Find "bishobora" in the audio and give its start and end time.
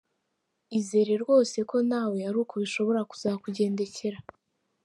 2.63-3.01